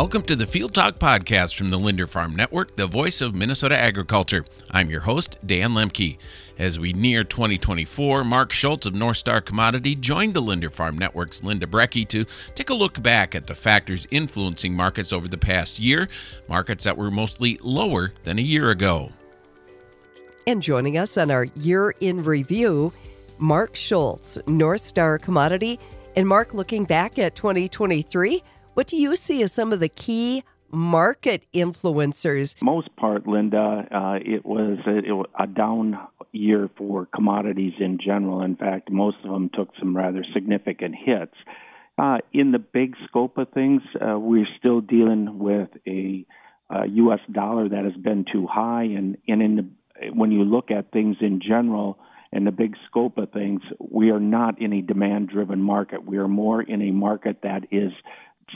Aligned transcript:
Welcome 0.00 0.22
to 0.26 0.36
the 0.36 0.46
Field 0.46 0.74
Talk 0.74 1.00
podcast 1.00 1.56
from 1.56 1.70
the 1.70 1.76
Linder 1.76 2.06
Farm 2.06 2.36
Network, 2.36 2.76
the 2.76 2.86
voice 2.86 3.20
of 3.20 3.34
Minnesota 3.34 3.76
agriculture. 3.76 4.44
I'm 4.70 4.90
your 4.90 5.00
host, 5.00 5.38
Dan 5.44 5.72
Lemke. 5.72 6.18
As 6.56 6.78
we 6.78 6.92
near 6.92 7.24
2024, 7.24 8.22
Mark 8.22 8.52
Schultz 8.52 8.86
of 8.86 8.92
Northstar 8.92 9.44
Commodity 9.44 9.96
joined 9.96 10.34
the 10.34 10.40
Linder 10.40 10.70
Farm 10.70 10.96
Network's 10.96 11.42
Linda 11.42 11.66
Brekke 11.66 12.06
to 12.10 12.24
take 12.54 12.70
a 12.70 12.74
look 12.74 13.02
back 13.02 13.34
at 13.34 13.48
the 13.48 13.56
factors 13.56 14.06
influencing 14.12 14.72
markets 14.72 15.12
over 15.12 15.26
the 15.26 15.36
past 15.36 15.80
year, 15.80 16.08
markets 16.48 16.84
that 16.84 16.96
were 16.96 17.10
mostly 17.10 17.58
lower 17.60 18.12
than 18.22 18.38
a 18.38 18.42
year 18.42 18.70
ago. 18.70 19.10
And 20.46 20.62
joining 20.62 20.96
us 20.96 21.18
on 21.18 21.32
our 21.32 21.46
year 21.56 21.92
in 21.98 22.22
review, 22.22 22.92
Mark 23.38 23.74
Schultz, 23.74 24.38
Northstar 24.46 25.20
Commodity. 25.20 25.80
And 26.14 26.28
Mark, 26.28 26.54
looking 26.54 26.84
back 26.84 27.18
at 27.18 27.34
2023, 27.34 28.44
what 28.78 28.86
do 28.86 28.96
you 28.96 29.16
see 29.16 29.42
as 29.42 29.52
some 29.52 29.72
of 29.72 29.80
the 29.80 29.88
key 29.88 30.44
market 30.70 31.44
influencers? 31.52 32.54
Most 32.62 32.94
part, 32.94 33.26
Linda, 33.26 33.88
uh, 33.90 34.18
it, 34.24 34.46
was 34.46 34.78
a, 34.86 34.98
it 34.98 35.10
was 35.10 35.26
a 35.36 35.48
down 35.48 35.98
year 36.30 36.70
for 36.78 37.06
commodities 37.06 37.72
in 37.80 37.98
general. 37.98 38.40
In 38.40 38.54
fact, 38.54 38.88
most 38.88 39.16
of 39.24 39.32
them 39.32 39.50
took 39.52 39.70
some 39.80 39.96
rather 39.96 40.24
significant 40.32 40.94
hits. 40.94 41.34
Uh, 41.98 42.18
in 42.32 42.52
the 42.52 42.60
big 42.60 42.94
scope 43.08 43.36
of 43.36 43.48
things, 43.48 43.82
uh, 44.00 44.16
we're 44.16 44.46
still 44.60 44.80
dealing 44.80 45.40
with 45.40 45.70
a, 45.84 46.24
a 46.70 46.86
U.S. 46.86 47.20
dollar 47.32 47.68
that 47.68 47.82
has 47.82 47.96
been 48.00 48.26
too 48.32 48.46
high, 48.46 48.84
and, 48.84 49.18
and 49.26 49.42
in 49.42 49.56
the, 49.56 50.10
when 50.12 50.30
you 50.30 50.44
look 50.44 50.70
at 50.70 50.92
things 50.92 51.16
in 51.20 51.40
general, 51.40 51.98
and 52.30 52.46
the 52.46 52.52
big 52.52 52.74
scope 52.88 53.16
of 53.18 53.32
things, 53.32 53.62
we 53.78 54.10
are 54.10 54.20
not 54.20 54.60
in 54.60 54.72
a 54.72 54.82
demand 54.82 55.30
driven 55.30 55.62
market. 55.62 56.04
We 56.04 56.18
are 56.18 56.28
more 56.28 56.60
in 56.60 56.82
a 56.82 56.90
market 56.90 57.38
that 57.42 57.64
is 57.70 57.90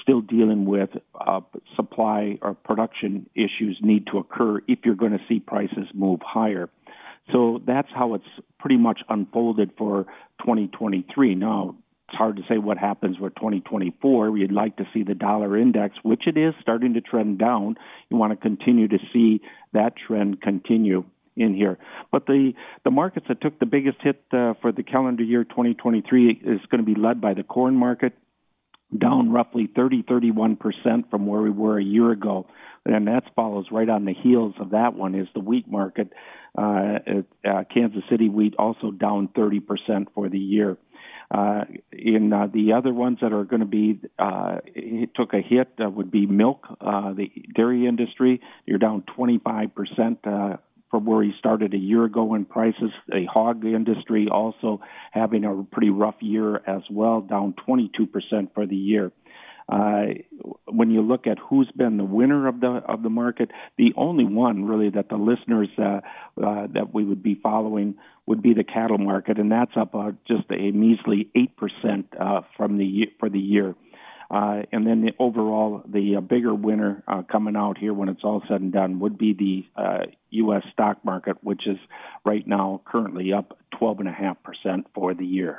still 0.01 0.21
dealing 0.21 0.65
with 0.65 0.91
uh, 1.15 1.41
supply 1.77 2.39
or 2.43 2.55
production 2.55 3.29
issues 3.35 3.79
need 3.83 4.07
to 4.07 4.19
occur 4.19 4.61
if 4.69 4.81
you're 4.85 4.95
going 4.95 5.13
to 5.13 5.25
see 5.29 5.41
prices 5.41 5.87
move 5.95 6.21
higher. 6.25 6.69
So 7.31 7.61
that's 7.67 7.89
how 7.95 8.15
it's 8.15 8.25
pretty 8.59 8.77
much 8.77 9.01
unfolded 9.09 9.71
for 9.79 10.05
2023. 10.41 11.35
Now, 11.35 11.77
it's 12.09 12.19
hard 12.19 12.37
to 12.37 12.43
say 12.49 12.59
what 12.59 12.79
happens 12.79 13.19
with 13.19 13.35
2024. 13.37 14.31
We'd 14.31 14.53
like 14.53 14.77
to 14.77 14.85
see 14.93 15.03
the 15.03 15.15
dollar 15.15 15.57
index, 15.57 15.97
which 16.03 16.27
it 16.27 16.37
is 16.37 16.55
starting 16.61 16.95
to 16.95 17.01
trend 17.01 17.39
down. 17.39 17.77
You 18.11 18.17
want 18.17 18.33
to 18.33 18.37
continue 18.37 18.89
to 18.89 18.99
see 19.13 19.41
that 19.73 19.95
trend 19.97 20.43
continue 20.43 21.05
in 21.37 21.55
here. 21.55 21.79
But 22.11 22.27
the 22.27 22.53
the 22.85 22.91
markets 22.91 23.27
that 23.29 23.41
took 23.41 23.59
the 23.59 23.67
biggest 23.67 23.99
hit 24.03 24.23
uh, 24.33 24.53
for 24.61 24.73
the 24.73 24.83
calendar 24.83 25.23
year 25.23 25.45
2023 25.45 26.43
is 26.45 26.61
going 26.71 26.85
to 26.85 26.95
be 26.95 27.01
led 27.01 27.21
by 27.21 27.33
the 27.33 27.43
corn 27.43 27.77
market 27.77 28.13
down 28.97 29.31
roughly 29.31 29.69
30, 29.75 30.03
31% 30.05 31.11
from 31.11 31.27
where 31.27 31.41
we 31.41 31.51
were 31.51 31.79
a 31.79 31.85
year 31.85 32.11
ago. 32.11 32.47
And 32.85 33.07
that 33.07 33.25
follows 33.35 33.67
right 33.71 33.89
on 33.89 34.05
the 34.05 34.15
heels 34.15 34.55
of 34.59 34.71
that 34.71 34.95
one 34.95 35.15
is 35.15 35.29
the 35.35 35.41
wheat 35.41 35.69
market. 35.69 36.13
Uh, 36.57 36.99
uh, 37.49 37.65
Kansas 37.73 38.03
City 38.11 38.29
wheat 38.29 38.55
also 38.59 38.91
down 38.91 39.29
30% 39.29 40.07
for 40.15 40.29
the 40.29 40.39
year. 40.39 40.77
Uh, 41.31 41.65
in 41.93 42.31
uh, 42.31 42.47
the 42.53 42.75
other 42.75 42.93
ones 42.93 43.19
that 43.23 43.33
are 43.33 43.45
going 43.45 43.61
to 43.61 43.67
be 43.67 43.99
uh, 44.19 44.57
took 45.15 45.33
a 45.33 45.41
hit 45.41 45.69
uh, 45.83 45.89
would 45.89 46.11
be 46.11 46.27
milk, 46.27 46.67
uh, 46.81 47.15
the 47.15 47.31
dairy 47.55 47.87
industry. 47.87 48.41
You're 48.67 48.79
down 48.79 49.03
25 49.17 49.75
percent 49.75 50.19
uh, 50.27 50.59
from 50.93 51.07
where 51.07 51.23
he 51.23 51.33
started 51.39 51.73
a 51.73 51.79
year 51.79 52.05
ago 52.05 52.35
in 52.35 52.45
prices. 52.45 52.93
The 53.09 53.25
hog 53.25 53.65
industry 53.65 54.29
also 54.31 54.83
having 55.11 55.45
a 55.45 55.65
pretty 55.65 55.89
rough 55.89 56.17
year 56.21 56.57
as 56.67 56.83
well, 56.91 57.23
down 57.23 57.55
22% 57.67 58.55
for 58.55 58.67
the 58.67 58.77
year. 58.77 59.11
Uh, 59.69 60.03
when 60.67 60.91
you 60.91 61.01
look 61.01 61.27
at 61.27 61.39
who's 61.39 61.71
been 61.75 61.97
the 61.97 62.05
winner 62.05 62.47
of 62.47 62.61
the 62.61 62.83
of 62.87 63.03
the 63.03 63.09
market, 63.09 63.51
the 63.79 63.95
only 63.97 64.25
one 64.25 64.65
really 64.65 64.91
that 64.91 65.09
the 65.09 65.17
listeners 65.17 65.69
uh, 65.79 66.01
uh, 66.45 66.67
that 66.75 66.93
we 66.93 67.05
would 67.05 67.23
be 67.23 67.39
following 67.43 67.95
would 68.27 68.43
be 68.43 68.53
the 68.53 68.65
cattle 68.65 68.99
market, 68.99 69.39
and 69.39 69.51
that's 69.51 69.73
up 69.77 69.95
uh, 69.95 70.11
just 70.27 70.45
a 70.51 70.73
measly 70.73 71.31
eight 71.35 71.57
percent 71.57 72.07
uh, 72.21 72.43
from 72.57 72.77
the 72.77 73.07
for 73.19 73.31
the 73.31 73.39
year. 73.39 73.75
Uh, 74.33 74.63
and 74.73 74.87
then 74.87 75.03
the 75.03 75.13
overall, 75.19 75.83
the 75.87 76.17
uh, 76.17 76.21
bigger 76.23 76.55
winner 76.55 77.05
uh, 77.07 77.21
coming 77.31 77.55
out 77.55 77.77
here 77.77 77.93
when 77.93 78.09
it's 78.09 78.25
all 78.25 78.43
said 78.49 78.63
and 78.63 78.73
done 78.73 78.99
would 78.99 79.19
be 79.19 79.35
the 79.35 79.81
uh, 79.81 80.07
U.S. 80.31 80.63
stock 80.73 81.05
market, 81.05 81.37
which 81.43 81.67
is 81.67 81.77
right 82.25 82.47
now 82.47 82.81
currently 82.87 83.35
up 83.35 83.59
12.5% 83.79 84.85
for 84.95 85.13
the 85.13 85.27
year. 85.27 85.59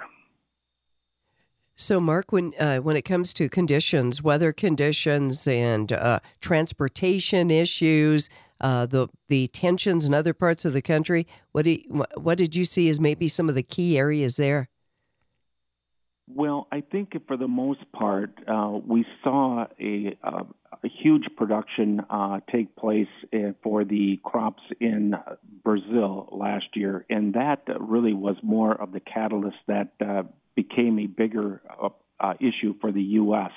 So, 1.76 2.00
Mark, 2.00 2.32
when 2.32 2.54
uh, 2.60 2.78
when 2.78 2.96
it 2.96 3.04
comes 3.04 3.34
to 3.34 3.50
conditions, 3.50 4.22
weather 4.22 4.54
conditions, 4.54 5.48
and 5.48 5.92
uh, 5.92 6.20
transportation 6.40 7.52
issues, 7.52 8.30
uh, 8.62 8.86
the 8.86 9.08
the 9.28 9.48
tensions 9.48 10.06
in 10.06 10.14
other 10.14 10.34
parts 10.34 10.66
of 10.66 10.74
the 10.74 10.84
country, 10.84 11.28
what 11.52 11.66
do 11.66 11.72
you, 11.72 12.06
what 12.16 12.38
did 12.38 12.56
you 12.56 12.64
see 12.66 12.90
as 12.90 13.00
maybe 13.00 13.28
some 13.28 13.50
of 13.50 13.56
the 13.56 13.64
key 13.64 13.98
areas 13.98 14.36
there? 14.38 14.70
Well, 16.28 16.68
I 16.72 16.82
think 16.82 17.16
for 17.28 17.36
the 17.36 17.48
most 17.48 17.92
part, 17.92 18.32
uh, 18.48 18.80
we 18.86 19.06
saw 19.24 19.66
a, 19.80 20.18
a, 20.24 20.46
a 20.84 20.88
huge 21.02 21.26
production 21.36 22.02
uh, 22.10 22.40
take 22.52 22.76
place 22.78 23.08
uh, 23.34 23.52
for 23.62 23.84
the 23.84 24.20
crops 24.24 24.64
in 24.80 25.16
Brazil 25.64 26.30
last 26.32 26.66
year, 26.76 27.06
and 27.10 27.34
that 27.34 27.64
really 27.80 28.14
was 28.14 28.38
more 28.42 28.74
of 28.74 28.94
the 28.94 29.02
catalyst 29.02 29.58
that 29.68 29.94
uh, 30.06 30.24
became 30.56 30.98
a 31.00 31.08
bigger 31.08 31.62
uh, 31.70 31.90
uh, 32.20 32.34
issue 32.40 32.74
for 32.80 32.92
the 32.92 33.02
U.S. 33.02 33.52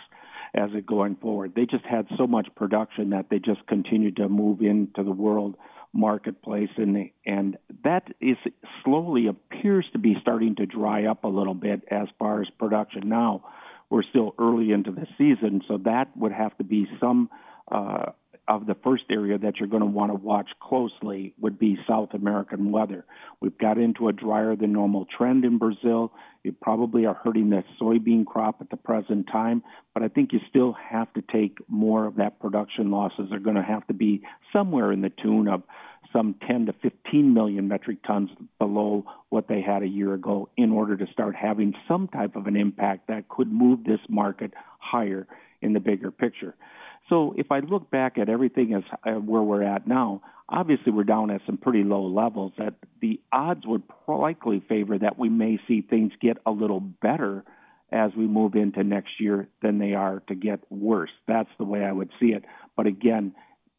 as 0.56 0.70
it 0.74 0.86
going 0.86 1.16
forward. 1.16 1.52
They 1.54 1.66
just 1.66 1.84
had 1.84 2.06
so 2.16 2.26
much 2.26 2.48
production 2.56 3.10
that 3.10 3.26
they 3.30 3.38
just 3.38 3.66
continued 3.66 4.16
to 4.16 4.28
move 4.28 4.62
into 4.62 5.02
the 5.02 5.12
world 5.12 5.56
marketplace 5.92 6.68
and 6.76 7.10
and 7.24 7.56
that 7.82 8.02
is 8.20 8.36
slowly 8.84 9.28
appears 9.28 9.86
to 9.92 9.98
be 9.98 10.14
starting 10.20 10.54
to 10.54 10.66
dry 10.66 11.06
up 11.06 11.24
a 11.24 11.28
little 11.28 11.54
bit 11.54 11.82
as 11.90 12.06
far 12.18 12.42
as 12.42 12.48
production 12.58 13.08
now 13.08 13.42
we're 13.88 14.02
still 14.02 14.34
early 14.38 14.72
into 14.72 14.90
the 14.90 15.06
season 15.16 15.62
so 15.66 15.78
that 15.78 16.14
would 16.14 16.32
have 16.32 16.54
to 16.58 16.64
be 16.64 16.86
some 17.00 17.30
uh, 17.72 18.06
of 18.48 18.66
the 18.66 18.76
first 18.84 19.04
area 19.10 19.38
that 19.38 19.56
you're 19.58 19.68
going 19.68 19.82
to 19.82 19.86
want 19.86 20.10
to 20.10 20.14
watch 20.14 20.48
closely 20.60 21.34
would 21.40 21.58
be 21.58 21.76
South 21.88 22.14
American 22.14 22.70
weather. 22.70 23.04
We've 23.40 23.56
got 23.58 23.78
into 23.78 24.08
a 24.08 24.12
drier 24.12 24.54
than 24.54 24.72
normal 24.72 25.06
trend 25.16 25.44
in 25.44 25.58
Brazil. 25.58 26.12
You 26.44 26.52
probably 26.52 27.06
are 27.06 27.14
hurting 27.14 27.50
the 27.50 27.64
soybean 27.80 28.24
crop 28.24 28.58
at 28.60 28.70
the 28.70 28.76
present 28.76 29.26
time, 29.32 29.62
but 29.94 30.04
I 30.04 30.08
think 30.08 30.32
you 30.32 30.40
still 30.48 30.74
have 30.74 31.12
to 31.14 31.22
take 31.22 31.58
more 31.68 32.06
of 32.06 32.16
that 32.16 32.38
production 32.38 32.90
losses 32.90 33.26
They're 33.30 33.40
going 33.40 33.56
to 33.56 33.62
have 33.62 33.86
to 33.88 33.94
be 33.94 34.22
somewhere 34.52 34.92
in 34.92 35.00
the 35.00 35.10
tune 35.22 35.48
of 35.48 35.62
some 36.12 36.36
10 36.46 36.66
to 36.66 36.72
15 36.82 37.34
million 37.34 37.66
metric 37.66 37.98
tons 38.06 38.30
below 38.58 39.04
what 39.28 39.48
they 39.48 39.60
had 39.60 39.82
a 39.82 39.88
year 39.88 40.14
ago 40.14 40.48
in 40.56 40.70
order 40.70 40.96
to 40.96 41.06
start 41.12 41.34
having 41.34 41.74
some 41.88 42.06
type 42.08 42.36
of 42.36 42.46
an 42.46 42.56
impact 42.56 43.08
that 43.08 43.28
could 43.28 43.52
move 43.52 43.82
this 43.84 44.00
market 44.08 44.52
higher 44.78 45.26
in 45.62 45.72
the 45.72 45.80
bigger 45.80 46.10
picture. 46.10 46.54
So 47.08 47.34
if 47.36 47.52
I 47.52 47.60
look 47.60 47.90
back 47.90 48.18
at 48.18 48.28
everything 48.28 48.74
as 48.74 48.82
uh, 49.04 49.20
where 49.20 49.42
we're 49.42 49.62
at 49.62 49.86
now, 49.86 50.22
obviously 50.48 50.92
we're 50.92 51.04
down 51.04 51.30
at 51.30 51.40
some 51.46 51.56
pretty 51.56 51.84
low 51.84 52.06
levels. 52.06 52.52
That 52.58 52.74
the 53.00 53.20
odds 53.32 53.66
would 53.66 53.82
likely 54.08 54.62
favor 54.68 54.98
that 54.98 55.18
we 55.18 55.28
may 55.28 55.58
see 55.68 55.82
things 55.82 56.12
get 56.20 56.38
a 56.46 56.50
little 56.50 56.80
better 56.80 57.44
as 57.92 58.10
we 58.16 58.26
move 58.26 58.56
into 58.56 58.82
next 58.82 59.20
year 59.20 59.48
than 59.62 59.78
they 59.78 59.94
are 59.94 60.20
to 60.28 60.34
get 60.34 60.60
worse. 60.70 61.10
That's 61.28 61.50
the 61.58 61.64
way 61.64 61.84
I 61.84 61.92
would 61.92 62.10
see 62.18 62.26
it. 62.26 62.44
But 62.76 62.86
again, 62.86 63.32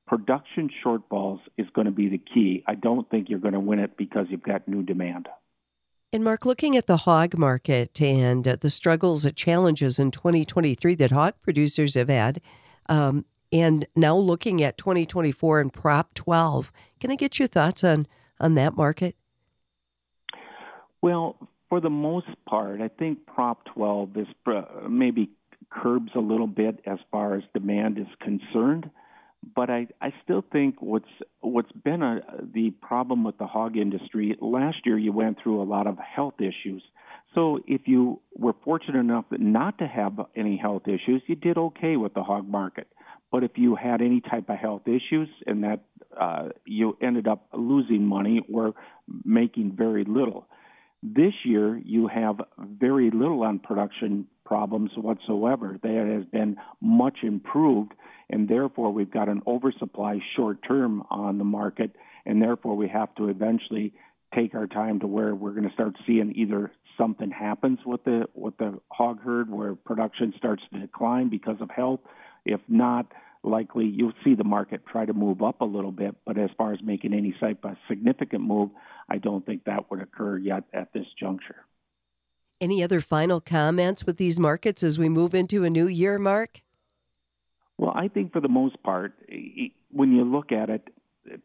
production 0.07 0.69
shortfalls 0.83 1.39
is 1.57 1.67
going 1.73 1.85
to 1.85 1.91
be 1.91 2.07
the 2.07 2.17
key. 2.33 2.63
I 2.65 2.75
don't 2.75 3.09
think 3.09 3.29
you're 3.29 3.39
going 3.39 3.53
to 3.53 3.59
win 3.59 3.79
it 3.79 3.97
because 3.97 4.27
you've 4.29 4.43
got 4.43 4.67
new 4.67 4.83
demand. 4.83 5.27
And 6.13 6.23
Mark, 6.23 6.45
looking 6.45 6.77
at 6.77 6.87
the 6.87 6.97
hog 6.97 7.37
market 7.37 8.01
and 8.01 8.47
uh, 8.47 8.55
the 8.59 8.69
struggles 8.69 9.25
and 9.25 9.35
challenges 9.35 9.99
in 9.99 10.11
2023 10.11 10.95
that 10.95 11.11
hog 11.11 11.33
producers 11.41 11.95
have 11.95 12.07
had, 12.07 12.41
um, 12.89 13.25
and 13.51 13.87
now 13.95 14.15
looking 14.15 14.61
at 14.63 14.77
2024 14.77 15.61
and 15.61 15.73
Prop 15.73 16.13
12, 16.13 16.71
can 16.99 17.11
I 17.11 17.15
get 17.15 17.39
your 17.39 17.47
thoughts 17.47 17.83
on 17.83 18.07
on 18.39 18.55
that 18.55 18.75
market? 18.75 19.15
Well, 21.01 21.37
for 21.69 21.79
the 21.79 21.89
most 21.89 22.27
part, 22.47 22.81
I 22.81 22.87
think 22.87 23.25
Prop 23.25 23.65
12 23.73 24.17
is 24.17 24.27
maybe 24.87 25.29
curbs 25.69 26.11
a 26.15 26.19
little 26.19 26.47
bit 26.47 26.79
as 26.85 26.99
far 27.11 27.35
as 27.35 27.43
demand 27.53 27.97
is 27.97 28.07
concerned 28.21 28.89
but 29.55 29.69
I, 29.69 29.87
I 30.01 30.13
still 30.23 30.43
think 30.51 30.81
what's 30.81 31.09
what's 31.41 31.71
been 31.71 32.01
a, 32.01 32.21
the 32.41 32.71
problem 32.81 33.23
with 33.23 33.37
the 33.37 33.47
hog 33.47 33.77
industry 33.77 34.35
last 34.41 34.77
year 34.85 34.97
you 34.97 35.11
went 35.11 35.37
through 35.41 35.61
a 35.61 35.63
lot 35.63 35.87
of 35.87 35.97
health 35.97 36.35
issues. 36.39 36.83
So 37.37 37.59
if 37.67 37.81
you 37.85 38.19
were 38.35 38.55
fortunate 38.63 38.97
enough 38.97 39.25
not 39.29 39.77
to 39.77 39.85
have 39.85 40.13
any 40.35 40.57
health 40.57 40.87
issues, 40.87 41.21
you 41.27 41.35
did 41.35 41.55
okay 41.55 41.95
with 41.95 42.15
the 42.15 42.23
hog 42.23 42.49
market. 42.49 42.87
But 43.31 43.43
if 43.43 43.51
you 43.57 43.75
had 43.75 44.01
any 44.01 44.21
type 44.21 44.49
of 44.49 44.57
health 44.57 44.87
issues 44.87 45.29
and 45.45 45.63
that 45.63 45.81
uh, 46.19 46.49
you 46.65 46.97
ended 46.99 47.27
up 47.27 47.47
losing 47.53 48.03
money 48.03 48.41
or 48.51 48.73
making 49.23 49.75
very 49.77 50.03
little. 50.03 50.47
This 51.03 51.33
year, 51.45 51.79
you 51.85 52.07
have 52.07 52.41
very 52.57 53.11
little 53.11 53.43
on 53.43 53.59
production 53.59 54.25
problems 54.43 54.89
whatsoever. 54.97 55.77
That 55.83 56.11
has 56.11 56.25
been 56.31 56.57
much 56.81 57.19
improved, 57.21 57.91
and 58.31 58.49
therefore 58.49 58.91
we've 58.91 59.11
got 59.11 59.29
an 59.29 59.43
oversupply 59.45 60.21
short 60.35 60.57
term 60.67 61.03
on 61.11 61.37
the 61.37 61.43
market, 61.43 61.95
and 62.25 62.41
therefore 62.41 62.75
we 62.75 62.87
have 62.87 63.13
to 63.15 63.29
eventually 63.29 63.93
take 64.35 64.55
our 64.55 64.67
time 64.67 64.99
to 64.99 65.07
where 65.07 65.33
we're 65.33 65.51
going 65.51 65.67
to 65.67 65.73
start 65.73 65.95
seeing 66.05 66.33
either 66.35 66.71
something 66.97 67.31
happens 67.31 67.79
with 67.85 68.03
the 68.03 68.25
with 68.33 68.57
the 68.57 68.79
hog 68.89 69.21
herd 69.21 69.49
where 69.49 69.75
production 69.75 70.33
starts 70.37 70.63
to 70.73 70.79
decline 70.79 71.29
because 71.29 71.57
of 71.61 71.69
health. 71.69 71.99
If 72.45 72.61
not, 72.67 73.11
likely 73.43 73.85
you'll 73.85 74.13
see 74.23 74.35
the 74.35 74.43
market 74.43 74.81
try 74.85 75.05
to 75.05 75.13
move 75.13 75.41
up 75.41 75.61
a 75.61 75.65
little 75.65 75.91
bit. 75.91 76.15
But 76.25 76.37
as 76.37 76.49
far 76.57 76.73
as 76.73 76.79
making 76.83 77.13
any 77.13 77.35
type 77.39 77.63
of 77.63 77.75
significant 77.87 78.43
move, 78.43 78.69
I 79.09 79.17
don't 79.17 79.45
think 79.45 79.63
that 79.65 79.89
would 79.89 80.01
occur 80.01 80.37
yet 80.37 80.63
at 80.73 80.91
this 80.93 81.05
juncture. 81.19 81.65
Any 82.59 82.83
other 82.83 83.01
final 83.01 83.39
comments 83.39 84.05
with 84.05 84.17
these 84.17 84.39
markets 84.39 84.81
as 84.81 84.97
we 84.97 85.09
move 85.09 85.35
into 85.35 85.63
a 85.63 85.69
new 85.69 85.87
year, 85.87 86.17
Mark? 86.17 86.61
Well, 87.77 87.93
I 87.95 88.07
think 88.07 88.33
for 88.33 88.41
the 88.41 88.49
most 88.49 88.81
part, 88.81 89.13
when 89.91 90.11
you 90.11 90.23
look 90.23 90.51
at 90.51 90.69
it, 90.69 90.87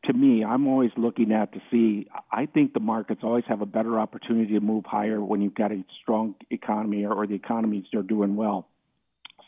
to 0.05 0.12
me, 0.12 0.44
I'm 0.44 0.67
always 0.67 0.90
looking 0.96 1.32
at 1.32 1.52
to 1.52 1.61
see. 1.70 2.06
I 2.31 2.46
think 2.46 2.73
the 2.73 2.81
markets 2.81 3.20
always 3.23 3.44
have 3.49 3.61
a 3.61 3.67
better 3.67 3.99
opportunity 3.99 4.55
to 4.55 4.61
move 4.61 4.84
higher 4.87 5.20
when 5.20 5.40
you've 5.43 5.55
got 5.55 5.73
a 5.73 5.84
strong 6.02 6.34
economy 6.50 7.05
or, 7.05 7.12
or 7.12 7.26
the 7.26 7.34
economies 7.34 7.84
are 7.94 8.02
doing 8.02 8.37
well. 8.37 8.69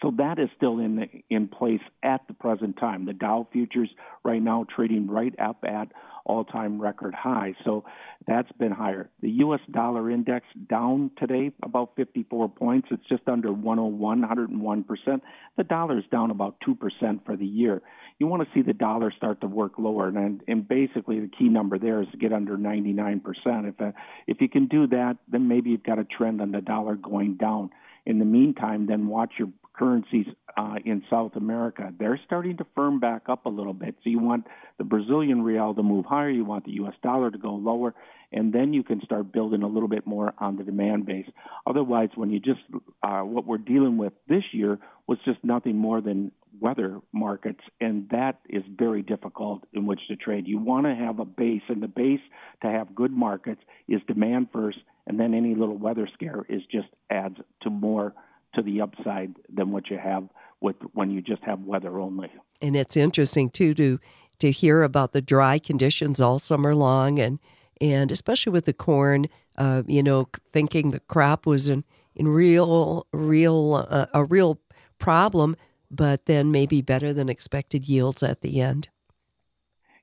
So 0.03 0.13
that 0.19 0.39
is 0.39 0.49
still 0.57 0.79
in 0.79 0.97
the, 0.97 1.07
in 1.31 1.49
place 1.49 1.81
at 2.03 2.27
the 2.29 2.35
present 2.35 2.77
time. 2.79 3.07
The 3.07 3.13
Dow 3.13 3.47
futures 3.53 3.89
right 4.25 4.43
now 4.43 4.67
trading 4.75 5.07
right 5.09 5.35
up 5.39 5.65
at 5.65 5.89
all-time 6.27 6.81
record 6.81 7.15
high. 7.15 7.55
So 7.65 7.85
that's 8.27 8.51
been 8.53 8.73
higher. 8.73 9.11
The 9.21 9.31
U.S. 9.31 9.61
dollar 9.71 10.11
index 10.11 10.47
down 10.69 11.11
today 11.19 11.53
about 11.63 11.93
54 11.97 12.49
points. 12.49 12.89
It's 12.91 13.07
just 13.09 13.29
under 13.29 13.53
101, 13.53 13.99
101 13.99 14.85
percent. 14.85 15.23
The 15.57 15.65
dollar 15.65 15.99
is 15.99 16.05
down 16.11 16.31
about 16.31 16.57
two 16.65 16.75
percent 16.75 17.25
for 17.27 17.37
the 17.37 17.47
year. 17.47 17.83
You 18.19 18.27
want 18.27 18.43
to 18.43 18.49
see 18.55 18.63
the 18.63 18.73
dollar 18.73 19.13
start 19.15 19.41
to 19.43 19.47
work 19.47 19.73
lower, 19.79 20.09
and 20.09 20.41
and 20.49 20.67
basically 20.67 21.21
the 21.21 21.29
key 21.29 21.49
number 21.49 21.79
there 21.79 22.01
is 22.01 22.09
to 22.13 22.17
get 22.17 22.33
under 22.33 22.57
99 22.57 23.21
percent. 23.21 23.67
If 23.67 23.81
uh, 23.81 23.93
if 24.27 24.41
you 24.41 24.49
can 24.49 24.67
do 24.67 24.87
that, 24.89 25.19
then 25.31 25.49
maybe 25.49 25.71
you've 25.71 25.83
got 25.83 25.99
a 25.99 26.05
trend 26.05 26.41
on 26.41 26.53
the 26.53 26.61
dollar 26.61 26.95
going 26.95 27.37
down. 27.37 27.71
In 28.07 28.19
the 28.19 28.25
meantime, 28.25 28.87
then 28.87 29.09
watch 29.09 29.33
your 29.39 29.49
currencies 29.75 30.27
uh, 30.57 30.77
in 30.85 31.03
South 31.11 31.33
America, 31.37 31.93
they're 31.99 32.21
starting 32.25 32.57
to 32.59 32.67
firm 32.75 33.01
back 33.01 33.23
up 33.29 33.47
a 33.47 33.49
little 33.49 33.73
bit. 33.73 33.97
So 34.03 34.11
you 34.11 34.21
want 34.21 34.47
the 34.79 34.85
Brazilian 34.85 35.43
real 35.43 35.75
to 35.75 35.83
move 35.83 36.05
higher, 36.05 36.31
you 36.31 36.45
want 36.45 36.65
the 36.65 36.73
U.S. 36.73 36.95
dollar 37.03 37.31
to 37.31 37.39
go 37.39 37.55
lower, 37.55 37.95
and 38.33 38.53
then 38.53 38.73
you 38.73 38.83
can 38.83 39.01
start 39.05 39.33
building 39.33 39.63
a 39.63 39.69
little 39.69 39.89
bit 39.89 40.07
more 40.07 40.33
on 40.39 40.57
the 40.57 40.65
demand 40.65 41.07
base. 41.07 41.27
Otherwise, 41.67 42.11
when 42.15 42.31
you 42.31 42.41
just 42.41 42.61
uh, 43.03 43.21
what 43.21 43.47
we're 43.47 43.59
dealing 43.59 43.97
with 43.97 44.13
this 44.29 44.45
year 44.53 44.79
was 45.07 45.19
just 45.25 45.39
nothing 45.43 45.77
more 45.77 46.01
than 46.01 46.33
weather 46.61 47.01
markets, 47.13 47.61
and 47.81 48.09
that 48.11 48.41
is 48.49 48.63
very 48.79 49.03
difficult 49.03 49.65
in 49.73 49.87
which 49.87 50.01
to 50.09 50.17
trade. 50.17 50.47
You 50.47 50.59
want 50.59 50.87
to 50.87 50.95
have 50.95 51.19
a 51.19 51.25
base, 51.25 51.63
and 51.69 51.83
the 51.83 51.89
base 51.89 52.21
to 52.63 52.69
have 52.69 52.95
good 52.95 53.13
markets 53.13 53.61
is 53.89 54.01
demand 54.07 54.49
first, 54.53 54.79
and 55.07 55.19
then 55.19 55.35
any 55.35 55.55
little 55.55 55.77
weather 55.77 56.09
scare 56.15 56.45
is 56.49 56.63
just 56.71 56.89
adds 57.11 57.37
to 57.63 57.71
more 57.71 58.15
to 58.55 58.63
the 58.63 58.81
upside 58.81 59.35
than 59.53 59.71
what 59.71 59.91
you 59.91 59.99
have 59.99 60.29
with 60.61 60.77
when 60.93 61.11
you 61.11 61.21
just 61.21 61.43
have 61.45 61.61
weather 61.61 61.99
only. 62.01 62.31
And 62.61 62.75
it's 62.75 62.97
interesting 62.97 63.51
too 63.51 63.75
to 63.75 63.99
to 64.41 64.51
hear 64.51 64.83
about 64.83 65.13
the 65.13 65.23
dry 65.23 65.59
conditions 65.59 66.21
all 66.21 66.39
summer 66.39 66.75
long, 66.75 67.19
and 67.19 67.39
and 67.81 68.11
especially 68.11 68.53
with 68.53 68.65
the 68.65 68.73
corn, 68.73 69.27
uh, 69.57 69.83
you 69.87 70.03
know, 70.03 70.29
thinking 70.53 70.91
the 70.91 71.01
crop 71.01 71.47
was 71.47 71.69
in 71.69 71.85
in 72.15 72.29
real 72.29 73.07
real 73.13 73.87
uh, 73.89 74.07
a 74.13 74.25
real 74.25 74.61
problem, 74.99 75.57
but 75.91 76.27
then 76.27 76.51
maybe 76.51 76.81
better 76.81 77.13
than 77.13 77.29
expected 77.29 77.89
yields 77.89 78.23
at 78.23 78.41
the 78.41 78.61
end. 78.61 78.89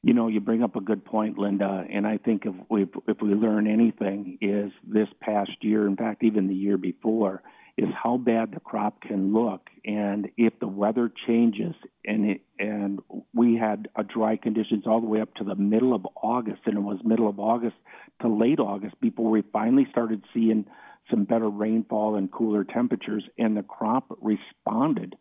You 0.03 0.13
know, 0.13 0.27
you 0.27 0.39
bring 0.39 0.63
up 0.63 0.75
a 0.75 0.81
good 0.81 1.05
point, 1.05 1.37
Linda, 1.37 1.85
and 1.91 2.07
I 2.07 2.17
think 2.17 2.45
if 2.45 2.55
we 2.69 2.87
if 3.07 3.21
we 3.21 3.29
learn 3.29 3.67
anything 3.67 4.37
is 4.41 4.71
this 4.83 5.07
past 5.19 5.51
year, 5.61 5.87
in 5.87 5.95
fact, 5.95 6.23
even 6.23 6.47
the 6.47 6.55
year 6.55 6.77
before, 6.77 7.43
is 7.81 7.89
how 8.01 8.15
bad 8.17 8.51
the 8.51 8.59
crop 8.59 9.01
can 9.01 9.33
look. 9.33 9.67
And 9.83 10.29
if 10.37 10.53
the 10.59 10.67
weather 10.67 11.11
changes 11.27 11.73
and 12.05 12.29
it, 12.29 12.41
and 12.59 12.99
we 13.33 13.55
had 13.55 13.87
a 13.95 14.03
dry 14.03 14.37
conditions 14.37 14.83
all 14.85 15.01
the 15.01 15.07
way 15.07 15.19
up 15.19 15.33
to 15.35 15.43
the 15.43 15.55
middle 15.55 15.95
of 15.95 16.05
August 16.21 16.61
and 16.65 16.77
it 16.77 16.81
was 16.81 16.99
middle 17.03 17.27
of 17.27 17.39
August 17.39 17.75
to 18.21 18.27
late 18.27 18.59
August 18.59 19.01
before 19.01 19.31
we 19.31 19.41
finally 19.51 19.87
started 19.89 20.23
seeing 20.31 20.65
some 21.09 21.23
better 21.23 21.49
rainfall 21.49 22.15
and 22.15 22.31
cooler 22.31 22.63
temperatures 22.63 23.23
and 23.39 23.57
the 23.57 23.63
crop 23.63 24.15
responded 24.21 25.15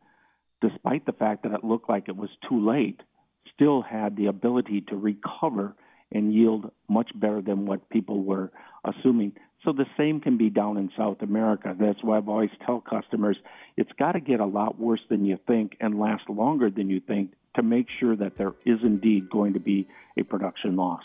despite 0.61 1.07
the 1.07 1.13
fact 1.13 1.45
that 1.45 1.53
it 1.53 1.65
looked 1.65 1.89
like 1.89 2.09
it 2.09 2.17
was 2.17 2.29
too 2.47 2.69
late 2.69 3.01
still 3.55 3.81
had 3.81 4.17
the 4.17 4.27
ability 4.27 4.83
to 4.83 4.97
recover 4.97 5.75
and 6.13 6.35
yield 6.35 6.71
much 6.89 7.11
better 7.15 7.41
than 7.41 7.65
what 7.65 7.89
people 7.89 8.23
were 8.23 8.53
assuming 8.85 9.33
so 9.65 9.73
the 9.73 9.87
same 9.97 10.21
can 10.21 10.37
be 10.37 10.49
down 10.49 10.77
in 10.77 10.91
South 10.97 11.21
America. 11.21 11.77
That's 11.79 12.03
why 12.03 12.17
I've 12.17 12.29
always 12.29 12.51
tell 12.65 12.81
customers 12.81 13.37
it's 13.77 13.93
got 13.99 14.13
to 14.13 14.21
get 14.21 14.41
a 14.41 14.47
lot 14.47 14.79
worse 14.79 15.01
than 15.09 15.25
you 15.25 15.39
think 15.47 15.77
and 15.81 15.99
last 15.99 16.29
longer 16.29 16.71
than 16.71 16.89
you 16.89 17.01
think 17.01 17.33
to 17.57 17.63
make 17.63 17.87
sure 17.99 18.17
that 18.17 18.39
there 18.39 18.53
is 18.65 18.79
indeed 18.83 19.29
going 19.29 19.53
to 19.53 19.61
be 19.61 19.87
a 20.19 20.23
production 20.23 20.77
loss. 20.77 21.03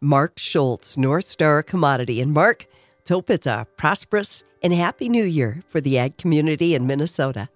Mark 0.00 0.38
Schultz, 0.38 0.96
Northstar 0.96 1.64
Commodity. 1.64 2.20
And 2.20 2.32
Mark, 2.32 2.66
let's 2.98 3.10
hope 3.10 3.30
it's 3.30 3.46
a 3.46 3.66
prosperous 3.76 4.44
and 4.62 4.72
happy 4.72 5.08
new 5.08 5.24
year 5.24 5.62
for 5.68 5.80
the 5.80 5.98
ag 5.98 6.18
community 6.18 6.74
in 6.74 6.86
Minnesota. 6.86 7.48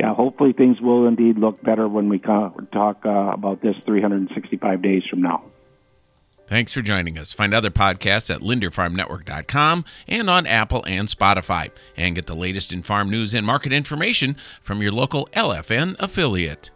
Yeah, 0.00 0.14
hopefully 0.14 0.52
things 0.52 0.80
will 0.80 1.06
indeed 1.06 1.38
look 1.38 1.62
better 1.62 1.88
when 1.88 2.08
we 2.08 2.18
talk 2.18 3.02
uh, 3.04 3.08
about 3.08 3.62
this 3.62 3.74
365 3.84 4.82
days 4.82 5.02
from 5.10 5.22
now. 5.22 5.44
Thanks 6.48 6.72
for 6.72 6.80
joining 6.80 7.18
us. 7.18 7.34
Find 7.34 7.52
other 7.52 7.68
podcasts 7.68 8.34
at 8.34 8.40
linderfarmnetwork.com 8.40 9.84
and 10.08 10.30
on 10.30 10.46
Apple 10.46 10.82
and 10.86 11.06
Spotify. 11.06 11.70
And 11.94 12.14
get 12.14 12.26
the 12.26 12.34
latest 12.34 12.72
in 12.72 12.80
farm 12.80 13.10
news 13.10 13.34
and 13.34 13.46
market 13.46 13.70
information 13.70 14.34
from 14.62 14.80
your 14.80 14.92
local 14.92 15.28
LFN 15.34 15.96
affiliate. 15.98 16.70